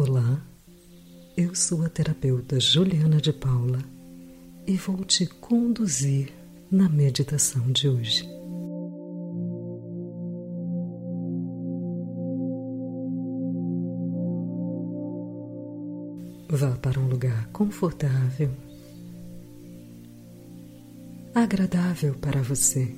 Olá, 0.00 0.40
eu 1.36 1.56
sou 1.56 1.84
a 1.84 1.88
terapeuta 1.88 2.60
Juliana 2.60 3.20
de 3.20 3.32
Paula 3.32 3.80
e 4.64 4.76
vou 4.76 5.04
te 5.04 5.26
conduzir 5.26 6.32
na 6.70 6.88
meditação 6.88 7.72
de 7.72 7.88
hoje. 7.88 8.22
Vá 16.48 16.76
para 16.76 17.00
um 17.00 17.08
lugar 17.08 17.48
confortável, 17.48 18.52
agradável 21.34 22.14
para 22.20 22.40
você. 22.40 22.94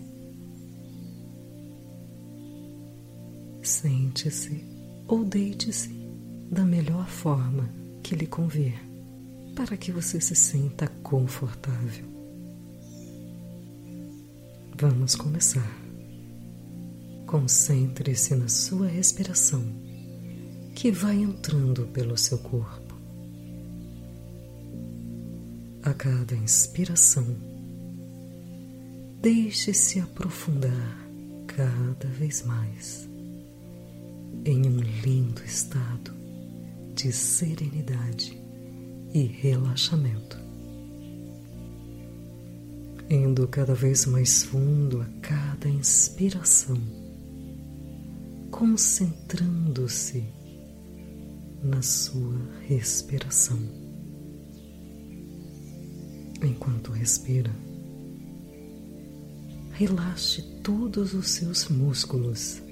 Sente-se 3.62 4.62
ou 5.08 5.24
deite-se 5.24 5.99
da 6.50 6.64
melhor 6.64 7.06
forma 7.06 7.70
que 8.02 8.16
lhe 8.16 8.26
convier, 8.26 8.82
para 9.54 9.76
que 9.76 9.92
você 9.92 10.20
se 10.20 10.34
sinta 10.34 10.88
confortável. 11.02 12.04
Vamos 14.76 15.14
começar. 15.14 15.78
Concentre-se 17.26 18.34
na 18.34 18.48
sua 18.48 18.88
respiração, 18.88 19.62
que 20.74 20.90
vai 20.90 21.16
entrando 21.16 21.86
pelo 21.88 22.16
seu 22.18 22.38
corpo. 22.38 22.98
A 25.84 25.94
cada 25.94 26.34
inspiração, 26.34 27.24
deixe-se 29.22 30.00
aprofundar 30.00 30.98
cada 31.46 32.08
vez 32.08 32.42
mais 32.42 33.08
em 34.44 34.66
um 34.66 34.80
lindo 34.80 35.44
estado 35.44 36.19
de 37.02 37.10
serenidade 37.12 38.38
e 39.14 39.22
relaxamento. 39.22 40.38
Indo 43.08 43.48
cada 43.48 43.74
vez 43.74 44.04
mais 44.04 44.42
fundo 44.42 45.00
a 45.00 45.06
cada 45.22 45.66
inspiração, 45.66 46.76
concentrando-se 48.50 50.26
na 51.64 51.80
sua 51.80 52.38
respiração. 52.68 53.58
Enquanto 56.42 56.92
respira, 56.92 57.50
relaxe 59.72 60.42
todos 60.62 61.14
os 61.14 61.30
seus 61.30 61.66
músculos 61.70 62.62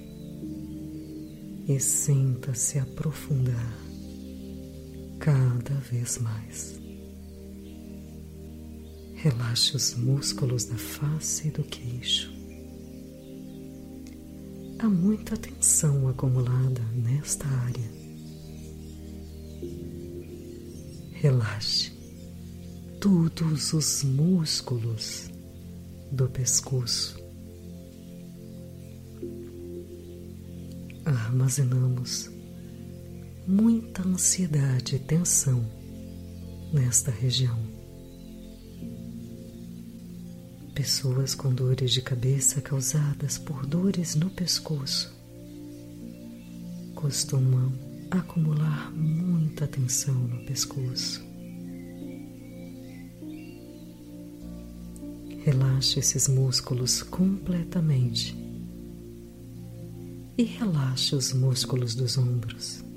e 1.67 1.79
sinta-se 1.79 2.77
aprofundar 2.77 3.88
cada 5.19 5.75
vez 5.75 6.17
mais. 6.19 6.79
Relaxe 9.15 9.75
os 9.75 9.95
músculos 9.95 10.65
da 10.65 10.77
face 10.77 11.49
e 11.49 11.51
do 11.51 11.63
queixo. 11.63 12.31
Há 14.79 14.87
muita 14.87 15.35
tensão 15.35 16.07
acumulada 16.07 16.81
nesta 16.95 17.45
área. 17.45 17.99
Relaxe 21.11 21.91
todos 23.01 23.73
os 23.73 24.03
músculos 24.03 25.29
do 26.13 26.29
pescoço. 26.29 27.19
Armazenamos 31.03 32.38
muita 33.49 34.07
ansiedade 34.07 34.95
e 34.95 34.99
tensão 34.99 35.65
nesta 36.71 37.09
região. 37.09 37.57
Pessoas 40.75 41.33
com 41.33 41.51
dores 41.51 41.91
de 41.91 42.03
cabeça 42.03 42.61
causadas 42.61 43.39
por 43.39 43.65
dores 43.65 44.13
no 44.13 44.29
pescoço 44.29 45.11
costumam 46.93 47.73
acumular 48.11 48.91
muita 48.91 49.65
tensão 49.65 50.13
no 50.13 50.45
pescoço. 50.45 51.25
Relaxe 55.43 55.97
esses 55.99 56.27
músculos 56.27 57.01
completamente 57.01 58.37
e 60.37 60.43
relaxe 60.43 61.15
os 61.15 61.33
músculos 61.33 61.95
dos 61.95 62.15
ombros. 62.15 62.87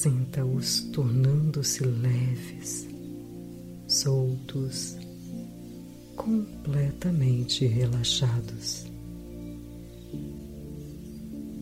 Sinta-os 0.00 0.80
tornando-se 0.94 1.84
leves, 1.84 2.88
soltos, 3.86 4.96
completamente 6.16 7.66
relaxados. 7.66 8.86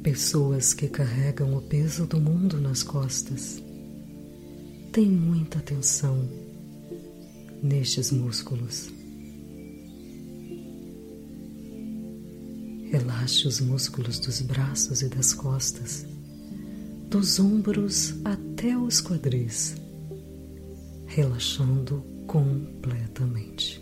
Pessoas 0.05 0.73
que 0.73 0.87
carregam 0.87 1.57
o 1.57 1.63
peso 1.63 2.07
do 2.07 2.21
mundo 2.21 2.61
nas 2.61 2.85
costas 2.85 3.61
têm 4.93 5.11
muita 5.11 5.59
tensão 5.59 6.29
nestes 7.61 8.13
músculos. 8.13 8.89
Relaxe 12.85 13.49
os 13.49 13.61
músculos 13.61 14.21
dos 14.21 14.41
braços 14.43 15.03
e 15.03 15.09
das 15.09 15.35
costas 15.35 16.07
dos 17.09 17.41
ombros 17.41 18.15
até 18.23 18.77
os 18.77 19.01
quadris, 19.01 19.75
relaxando 21.07 22.05
completamente. 22.27 23.81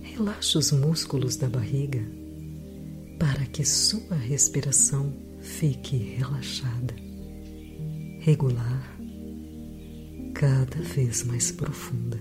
Relaxe 0.00 0.56
os 0.56 0.72
músculos 0.72 1.36
da 1.36 1.50
barriga 1.50 2.02
para 3.18 3.44
que 3.44 3.62
sua 3.62 4.16
respiração 4.16 5.12
fique 5.40 5.98
relaxada, 5.98 6.94
regular, 8.20 8.98
cada 10.32 10.80
vez 10.80 11.24
mais 11.24 11.52
profunda. 11.52 12.18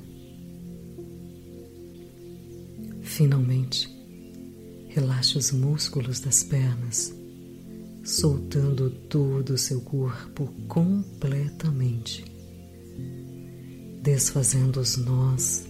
Finalmente, 3.01 3.89
relaxe 4.89 5.37
os 5.37 5.53
músculos 5.53 6.19
das 6.19 6.43
pernas 6.43 7.15
soltando 8.05 8.89
todo 9.09 9.55
o 9.55 9.57
seu 9.57 9.81
corpo 9.81 10.47
completamente, 10.67 12.23
desfazendo 14.03 14.79
os 14.79 14.95
nós, 14.95 15.65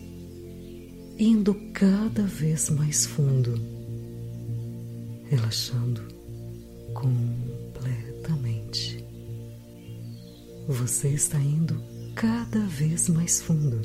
indo 1.18 1.56
cada 1.74 2.24
vez 2.24 2.70
mais 2.70 3.06
fundo, 3.06 3.58
relaxando 5.30 6.02
completamente. 6.94 9.02
Você 10.68 11.08
está 11.08 11.40
indo 11.40 11.82
cada 12.16 12.60
vez 12.68 13.08
mais 13.08 13.40
fundo. 13.40 13.80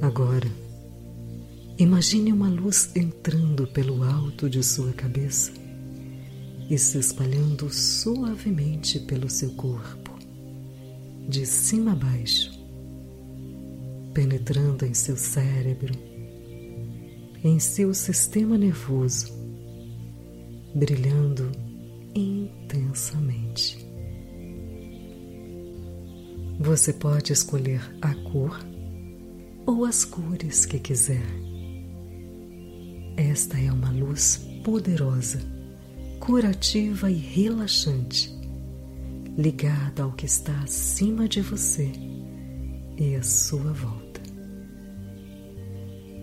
Agora, 0.00 0.48
imagine 1.76 2.32
uma 2.32 2.48
luz 2.48 2.90
entrando 2.96 3.66
pelo 3.66 4.02
alto 4.02 4.48
de 4.48 4.62
sua 4.62 4.94
cabeça 4.94 5.62
e 6.68 6.78
se 6.78 6.98
espalhando 6.98 7.68
suavemente 7.70 8.98
pelo 9.00 9.28
seu 9.28 9.50
corpo, 9.52 10.12
de 11.28 11.44
cima 11.46 11.92
a 11.92 11.96
baixo, 11.96 12.50
penetrando 14.12 14.86
em 14.86 14.94
seu 14.94 15.16
cérebro, 15.16 15.94
em 17.42 17.58
seu 17.58 17.92
sistema 17.92 18.56
nervoso, 18.56 19.32
brilhando 20.74 21.50
intensamente. 22.14 23.84
Você 26.60 26.92
pode 26.92 27.32
escolher 27.32 27.82
a 28.00 28.14
cor 28.14 28.58
ou 29.66 29.84
as 29.84 30.04
cores 30.04 30.64
que 30.64 30.78
quiser. 30.78 31.26
Esta 33.16 33.58
é 33.58 33.70
uma 33.70 33.90
luz 33.90 34.40
poderosa 34.64 35.53
curativa 36.24 37.10
e 37.10 37.16
relaxante, 37.16 38.34
ligada 39.36 40.04
ao 40.04 40.12
que 40.12 40.24
está 40.24 40.58
acima 40.60 41.28
de 41.28 41.42
você 41.42 41.92
e 42.96 43.14
à 43.14 43.22
sua 43.22 43.74
volta. 43.74 44.22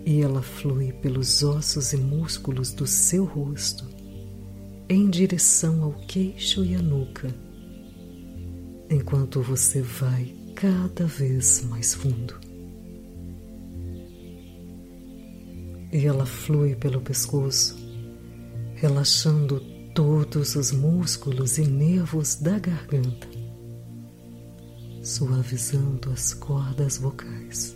E 0.04 0.20
ela 0.20 0.42
flui 0.42 0.92
pelos 0.92 1.44
ossos 1.44 1.92
e 1.92 1.96
músculos 1.96 2.72
do 2.72 2.84
seu 2.84 3.24
rosto 3.24 3.88
em 4.88 5.08
direção 5.08 5.84
ao 5.84 5.92
queixo 5.92 6.64
e 6.64 6.74
à 6.74 6.82
nuca, 6.82 7.32
enquanto 8.90 9.40
você 9.40 9.82
vai 9.82 10.34
cada 10.56 11.06
vez 11.06 11.64
mais 11.70 11.94
fundo. 11.94 12.34
E 15.92 16.04
ela 16.04 16.26
flui 16.26 16.74
pelo 16.74 17.00
pescoço 17.00 17.80
relaxando 18.74 19.71
todos 19.94 20.56
os 20.56 20.72
músculos 20.72 21.58
e 21.58 21.66
nervos 21.66 22.36
da 22.36 22.58
garganta, 22.58 23.28
suavizando 25.02 26.10
as 26.10 26.32
cordas 26.34 26.98
vocais. 26.98 27.74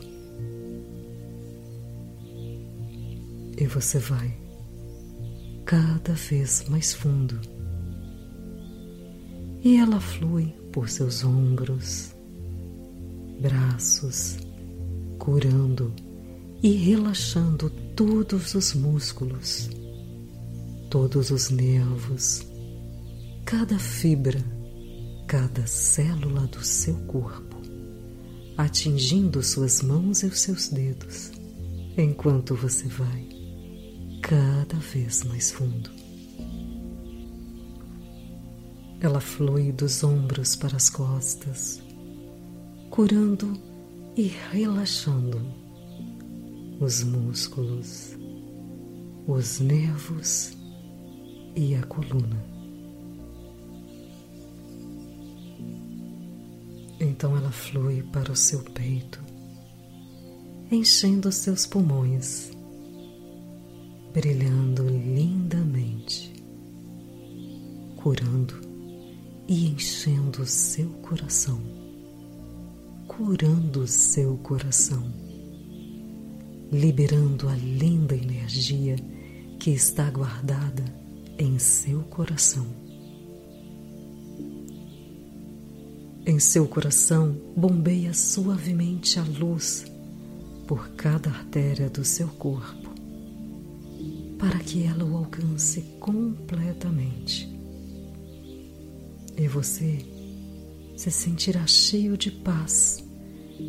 E 3.59 3.67
você 3.67 3.99
vai 3.99 4.37
cada 5.65 6.13
vez 6.15 6.65
mais 6.69 6.95
fundo. 6.95 7.39
E 9.63 9.77
ela 9.79 10.01
flui 10.01 10.55
por 10.73 10.89
seus 10.89 11.25
ombros, 11.25 12.15
braços, 13.41 14.39
curando 15.19 15.93
e 16.63 16.73
relaxando 16.73 17.69
todos 17.97 18.55
os 18.55 18.75
músculos, 18.75 19.69
todos 20.91 21.31
os 21.31 21.51
nervos, 21.51 22.47
cada 23.45 23.79
fibra, 23.79 24.43
cada 25.27 25.67
célula 25.67 26.47
do 26.47 26.63
seu 26.65 26.95
corpo, 27.07 27.57
atingindo 28.57 29.43
suas 29.43 29.83
mãos 29.83 30.23
e 30.23 30.27
os 30.27 30.41
seus 30.41 30.69
dedos, 30.69 31.33
enquanto 31.97 32.55
você 32.55 32.87
vai 32.87 33.29
cada 34.23 34.77
vez 34.77 35.25
mais 35.25 35.51
fundo. 35.51 35.91
Ela 39.01 39.21
flui 39.21 39.73
dos 39.73 40.03
ombros 40.03 40.57
para 40.57 40.77
as 40.77 40.89
costas, 40.89 41.83
curando 42.91 43.53
e 44.17 44.33
relaxando 44.51 45.41
os 46.81 47.03
músculos, 47.03 48.17
os 49.27 49.61
nervos 49.61 50.56
e 51.57 51.75
a 51.75 51.83
coluna. 51.85 52.45
Então 57.01 57.35
ela 57.37 57.51
flui 57.51 58.03
para 58.03 58.31
o 58.31 58.37
seu 58.37 58.61
peito, 58.61 59.23
enchendo 60.71 61.33
seus 61.33 61.67
pulmões, 61.67 62.51
brilhando 64.13 64.87
lindamente, 64.87 66.33
curando 67.97 68.61
e 69.49 69.69
enchendo 69.69 70.45
seu 70.45 70.91
coração, 71.01 71.61
curando 73.07 73.87
seu 73.87 74.37
coração, 74.39 75.11
liberando 76.71 77.49
a 77.49 77.55
linda 77.55 78.15
energia 78.15 78.97
que 79.59 79.71
está 79.71 80.11
guardada 80.11 81.06
em 81.39 81.59
seu 81.59 82.01
coração. 82.03 82.67
Em 86.27 86.39
seu 86.39 86.67
coração 86.67 87.37
bombeia 87.57 88.13
suavemente 88.13 89.19
a 89.19 89.23
luz 89.23 89.85
por 90.67 90.89
cada 90.91 91.31
artéria 91.31 91.89
do 91.89 92.05
seu 92.05 92.29
corpo, 92.29 92.91
para 94.39 94.59
que 94.59 94.83
ela 94.83 95.05
o 95.05 95.17
alcance 95.17 95.83
completamente 96.01 97.57
e 99.37 99.47
você 99.47 99.99
se 100.97 101.11
sentirá 101.11 101.67
cheio 101.67 102.17
de 102.17 102.31
paz, 102.31 103.05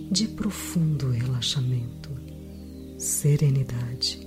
de 0.09 0.27
profundo 0.29 1.11
relaxamento, 1.11 2.09
serenidade 2.97 4.25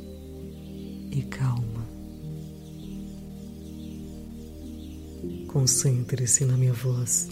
e 1.10 1.22
calma. 1.22 1.79
Concentre-se 5.46 6.44
na 6.44 6.56
minha 6.56 6.72
voz, 6.72 7.28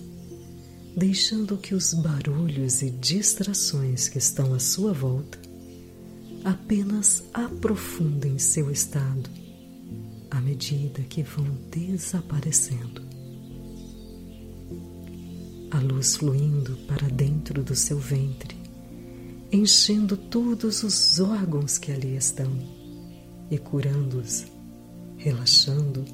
deixando 0.96 1.56
que 1.56 1.74
os 1.74 1.94
barulhos 1.94 2.82
e 2.82 2.90
distrações 2.90 4.08
que 4.08 4.18
estão 4.18 4.52
à 4.52 4.58
sua 4.58 4.92
volta 4.92 5.38
apenas 6.44 7.22
aprofundem 7.32 8.38
seu 8.38 8.70
estado 8.70 9.30
à 10.30 10.40
medida 10.40 11.02
que 11.02 11.22
vão 11.22 11.46
desaparecendo. 11.70 13.02
A 15.70 15.78
luz 15.80 16.16
fluindo 16.16 16.76
para 16.86 17.08
dentro 17.08 17.62
do 17.62 17.74
seu 17.74 17.98
ventre, 17.98 18.56
enchendo 19.52 20.16
todos 20.16 20.82
os 20.82 21.20
órgãos 21.20 21.78
que 21.78 21.92
ali 21.92 22.16
estão 22.16 22.50
e 23.50 23.58
curando-os, 23.58 24.46
relaxando 25.16 26.04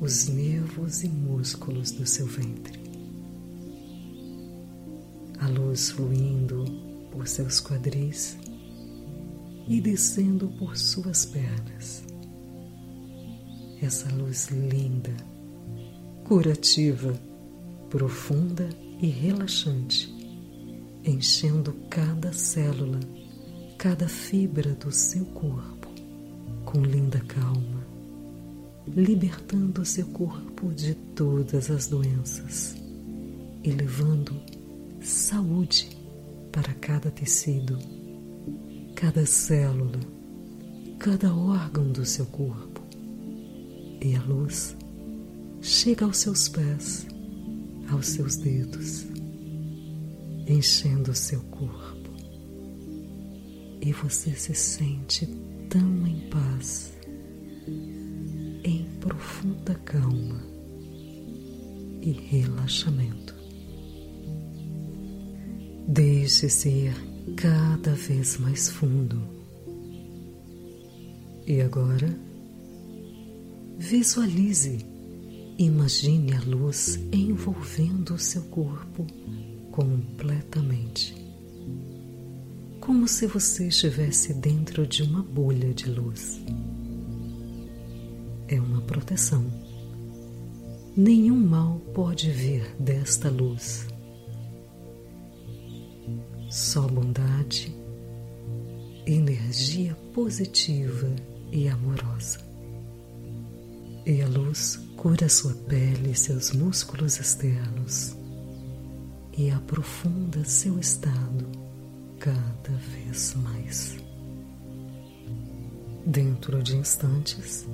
os 0.00 0.28
nervos 0.28 1.02
e 1.02 1.08
músculos 1.08 1.90
do 1.92 2.06
seu 2.06 2.26
ventre. 2.26 2.80
A 5.38 5.48
luz 5.48 5.90
fluindo 5.90 6.64
por 7.10 7.28
seus 7.28 7.60
quadris 7.60 8.36
e 9.68 9.80
descendo 9.80 10.48
por 10.58 10.76
suas 10.76 11.24
pernas. 11.26 12.04
Essa 13.80 14.08
luz 14.14 14.48
linda, 14.48 15.14
curativa, 16.24 17.12
profunda 17.90 18.68
e 19.00 19.06
relaxante, 19.06 20.12
enchendo 21.04 21.74
cada 21.90 22.32
célula, 22.32 23.00
cada 23.76 24.08
fibra 24.08 24.74
do 24.74 24.90
seu 24.90 25.24
corpo 25.26 25.84
com 26.64 26.80
linda 26.80 27.20
calma, 27.20 27.73
libertando 28.86 29.84
seu 29.84 30.06
corpo 30.06 30.72
de 30.72 30.94
todas 31.14 31.70
as 31.70 31.86
doenças 31.86 32.76
e 33.62 33.70
levando 33.70 34.34
saúde 35.00 35.88
para 36.52 36.74
cada 36.74 37.10
tecido, 37.10 37.78
cada 38.94 39.24
célula, 39.26 40.00
cada 40.98 41.34
órgão 41.34 41.90
do 41.90 42.04
seu 42.04 42.26
corpo. 42.26 42.82
E 44.02 44.14
a 44.14 44.22
luz 44.22 44.76
chega 45.62 46.04
aos 46.04 46.18
seus 46.18 46.48
pés 46.48 47.06
aos 47.90 48.08
seus 48.08 48.36
dedos, 48.36 49.06
enchendo 50.46 51.10
o 51.10 51.14
seu 51.14 51.40
corpo. 51.44 52.10
E 53.80 53.92
você 53.92 54.32
se 54.32 54.54
sente 54.54 55.26
tão 55.68 56.06
em 56.06 56.28
paz, 56.30 56.92
profunda 59.14 59.74
calma 59.84 60.42
e 62.02 62.10
relaxamento. 62.10 63.34
Deixe-se 65.86 66.68
ir 66.68 66.94
cada 67.36 67.94
vez 67.94 68.38
mais 68.38 68.68
fundo. 68.68 69.22
E 71.46 71.60
agora, 71.60 72.18
visualize 73.78 74.84
Imagine 75.56 76.32
a 76.32 76.40
luz 76.40 76.98
envolvendo 77.12 78.14
o 78.14 78.18
seu 78.18 78.42
corpo 78.42 79.06
completamente. 79.70 81.14
Como 82.80 83.06
se 83.06 83.28
você 83.28 83.68
estivesse 83.68 84.34
dentro 84.34 84.84
de 84.84 85.04
uma 85.04 85.22
bolha 85.22 85.72
de 85.72 85.88
luz. 85.88 86.40
É 88.54 88.60
uma 88.60 88.80
proteção. 88.82 89.44
Nenhum 90.96 91.34
mal 91.34 91.80
pode 91.92 92.30
vir 92.30 92.64
desta 92.78 93.28
luz. 93.28 93.88
Só 96.48 96.86
bondade, 96.86 97.74
energia 99.04 99.96
positiva 100.14 101.10
e 101.50 101.68
amorosa. 101.68 102.38
E 104.06 104.22
a 104.22 104.28
luz 104.28 104.76
cura 104.96 105.28
sua 105.28 105.54
pele 105.54 106.12
e 106.12 106.14
seus 106.14 106.52
músculos 106.52 107.18
externos 107.18 108.16
e 109.36 109.50
aprofunda 109.50 110.44
seu 110.44 110.78
estado 110.78 111.44
cada 112.20 112.70
vez 112.70 113.34
mais. 113.34 113.96
Dentro 116.06 116.62
de 116.62 116.76
instantes, 116.76 117.66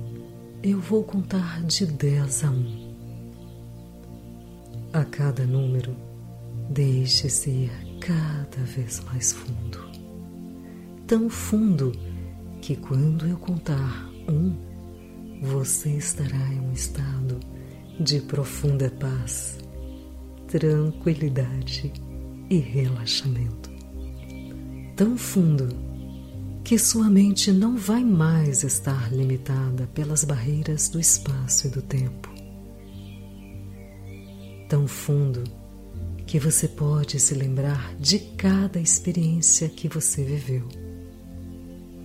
eu 0.63 0.79
vou 0.79 1.03
contar 1.03 1.63
de 1.63 1.87
10 1.87 2.43
a 2.43 2.51
1. 2.51 2.91
A 4.93 5.03
cada 5.05 5.43
número, 5.43 5.95
deixe-se 6.69 7.49
ir 7.49 7.71
cada 7.99 8.63
vez 8.63 9.03
mais 9.05 9.33
fundo. 9.33 9.79
Tão 11.07 11.29
fundo 11.29 11.91
que 12.61 12.75
quando 12.75 13.25
eu 13.27 13.37
contar 13.37 14.07
um, 14.29 14.55
você 15.41 15.97
estará 15.97 16.53
em 16.53 16.59
um 16.59 16.71
estado 16.73 17.39
de 17.99 18.21
profunda 18.21 18.91
paz, 18.91 19.57
tranquilidade 20.47 21.91
e 22.51 22.57
relaxamento. 22.57 23.71
Tão 24.95 25.17
fundo 25.17 25.90
que 26.71 26.79
sua 26.79 27.09
mente 27.09 27.51
não 27.51 27.75
vai 27.75 28.01
mais 28.01 28.63
estar 28.63 29.11
limitada 29.11 29.87
pelas 29.87 30.23
barreiras 30.23 30.87
do 30.87 31.01
espaço 31.01 31.67
e 31.67 31.69
do 31.69 31.81
tempo. 31.81 32.29
Tão 34.69 34.87
fundo 34.87 35.43
que 36.25 36.39
você 36.39 36.69
pode 36.69 37.19
se 37.19 37.33
lembrar 37.35 37.93
de 37.97 38.19
cada 38.19 38.79
experiência 38.79 39.67
que 39.67 39.89
você 39.89 40.23
viveu, 40.23 40.65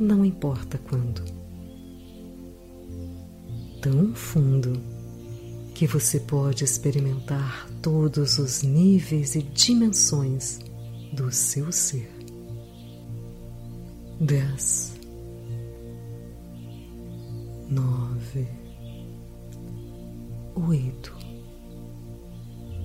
não 0.01 0.25
importa 0.25 0.79
quando. 0.79 1.23
Tão 3.81 4.17
fundo 4.17 4.83
que 5.77 5.87
você 5.87 6.19
pode 6.19 6.65
experimentar 6.65 7.71
todos 7.81 8.41
os 8.41 8.65
níveis 8.65 9.37
e 9.37 9.43
dimensões 9.43 10.59
do 11.13 11.31
seu 11.31 11.71
ser. 11.71 12.16
Dez, 14.19 14.99
nove, 17.69 18.49
oito, 20.55 21.15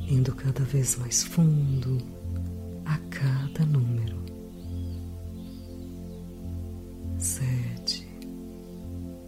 indo 0.10 0.36
cada 0.36 0.62
vez 0.66 0.98
mais 0.98 1.24
fundo 1.24 1.98
a 2.86 2.98
cada 3.10 3.66
número. 3.66 4.18
Sete, 7.18 8.06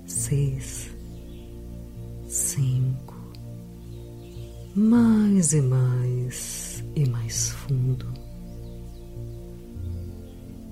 seis, 0.05 0.93
cinco, 2.27 3.15
mais 4.75 5.53
e 5.53 5.61
mais 5.61 6.83
e 6.97 7.07
mais 7.07 7.51
fundo. 7.51 8.11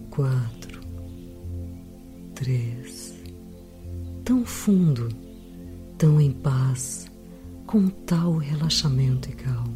Quatro, 0.10 0.61
três, 2.42 3.14
tão 4.26 4.44
fundo, 4.44 5.10
tão 5.96 6.20
em 6.20 6.32
paz, 6.32 7.06
com 7.68 7.88
tal 7.88 8.38
relaxamento 8.38 9.30
e 9.30 9.34
calma. 9.34 9.72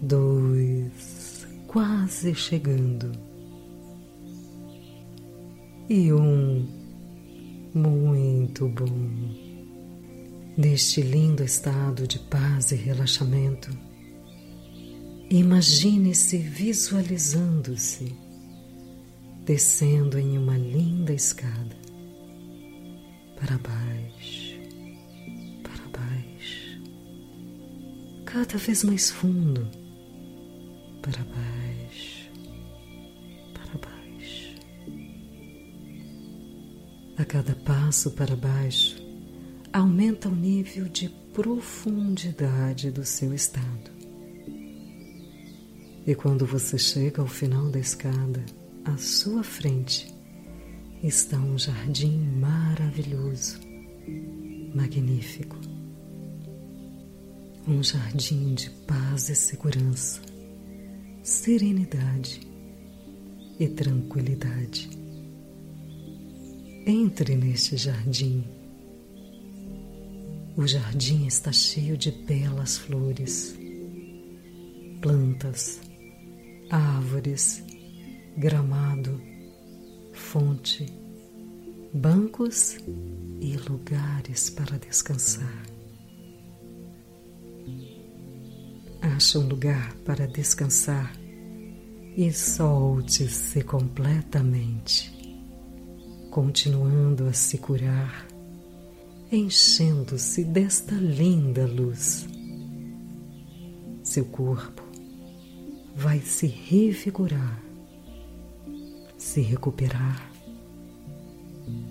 Dois, 0.00 1.46
quase 1.66 2.34
chegando. 2.34 3.12
E 5.90 6.10
um, 6.10 6.66
muito 7.74 8.66
bom. 8.66 9.34
Neste 10.56 11.02
lindo 11.02 11.44
estado 11.44 12.06
de 12.06 12.18
paz 12.18 12.72
e 12.72 12.76
relaxamento, 12.76 13.68
imagine-se 15.28 16.38
visualizando-se 16.38 18.23
descendo 19.44 20.18
em 20.18 20.38
uma 20.38 20.56
linda 20.56 21.12
escada 21.12 21.76
para 23.38 23.58
baixo, 23.58 24.58
para 25.62 26.00
baixo, 26.00 26.80
cada 28.24 28.56
vez 28.56 28.82
mais 28.84 29.10
fundo, 29.10 29.68
para 31.02 31.22
baixo, 31.24 32.30
para 33.52 33.78
baixo. 33.78 34.54
A 37.18 37.24
cada 37.26 37.54
passo 37.54 38.12
para 38.12 38.34
baixo, 38.34 38.96
aumenta 39.72 40.28
o 40.28 40.34
nível 40.34 40.88
de 40.88 41.10
profundidade 41.34 42.90
do 42.90 43.04
seu 43.04 43.34
estado. 43.34 43.92
E 46.06 46.14
quando 46.14 46.46
você 46.46 46.78
chega 46.78 47.20
ao 47.20 47.28
final 47.28 47.70
da 47.70 47.78
escada, 47.78 48.42
à 48.84 48.98
sua 48.98 49.42
frente 49.42 50.14
está 51.02 51.38
um 51.38 51.58
jardim 51.58 52.18
maravilhoso, 52.38 53.58
magnífico. 54.74 55.56
Um 57.66 57.82
jardim 57.82 58.54
de 58.54 58.68
paz 58.86 59.30
e 59.30 59.34
segurança, 59.34 60.20
serenidade 61.22 62.40
e 63.58 63.68
tranquilidade. 63.68 64.90
Entre 66.86 67.36
neste 67.36 67.78
jardim 67.78 68.44
o 70.56 70.66
jardim 70.66 71.26
está 71.26 71.50
cheio 71.50 71.96
de 71.96 72.12
belas 72.12 72.76
flores, 72.76 73.58
plantas, 75.00 75.80
árvores, 76.70 77.64
gramado, 78.36 79.20
fonte, 80.12 80.86
bancos 81.92 82.76
e 83.40 83.56
lugares 83.68 84.50
para 84.50 84.78
descansar. 84.78 85.62
Ache 89.00 89.38
um 89.38 89.46
lugar 89.46 89.94
para 90.04 90.26
descansar 90.26 91.12
e 92.16 92.32
solte-se 92.32 93.62
completamente, 93.62 95.12
continuando 96.30 97.26
a 97.28 97.32
se 97.32 97.58
curar 97.58 98.34
enchendo-se 99.34 100.44
desta 100.44 100.94
linda 100.94 101.66
luz. 101.66 102.26
Seu 104.02 104.24
corpo 104.26 104.82
vai 105.96 106.20
se 106.20 106.46
revigorar, 106.46 107.63
se 109.34 109.40
recuperar, 109.40 110.30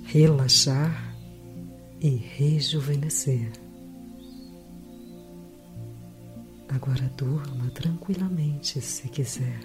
relaxar 0.05 1.13
e 2.00 2.07
rejuvenescer. 2.07 3.51
Agora 6.69 7.12
durma 7.17 7.69
tranquilamente 7.71 8.79
se 8.79 9.09
quiser. 9.09 9.59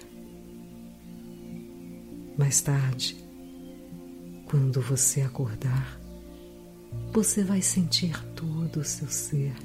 Mais 2.37 2.59
tarde, 2.59 3.15
quando 4.45 4.81
você 4.81 5.21
acordar, 5.21 5.97
você 7.13 7.45
vai 7.45 7.61
sentir 7.61 8.21
todo 8.35 8.81
o 8.81 8.83
seu 8.83 9.07
ser 9.07 9.55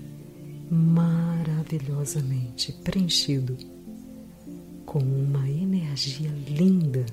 maravilhosamente 0.70 2.72
preenchido 2.74 3.56
com 4.86 5.00
uma 5.00 5.50
energia 5.50 6.30
linda, 6.46 7.04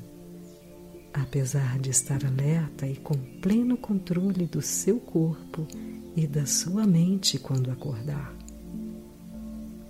apesar 1.14 1.80
de 1.80 1.90
estar 1.90 2.26
alerta 2.26 2.88
e 2.88 2.96
com 2.96 3.16
pleno 3.42 3.78
controle 3.78 4.46
do 4.46 4.62
seu 4.62 5.00
corpo 5.00 5.68
e 6.16 6.26
da 6.28 6.46
sua 6.46 6.86
mente 6.86 7.38
quando 7.38 7.72
acordar. 7.72 8.34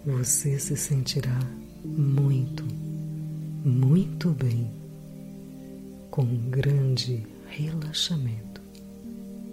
Você 0.05 0.57
se 0.59 0.75
sentirá 0.75 1.39
muito, 1.83 2.65
muito 3.63 4.29
bem, 4.31 4.71
com 6.09 6.23
um 6.23 6.49
grande 6.49 7.25
relaxamento 7.47 8.61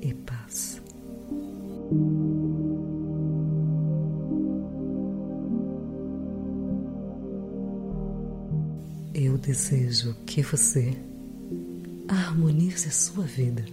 e 0.01 0.15
paz. 0.15 0.81
Eu 9.15 9.37
desejo 9.37 10.15
que 10.25 10.43
você 10.43 10.97
harmonize 12.09 12.89
a 12.89 12.91
sua 12.91 13.25
vida 13.25 13.65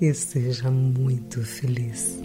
e 0.00 0.12
seja 0.14 0.70
muito 0.70 1.42
feliz. 1.42 2.18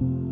Thank 0.00 0.28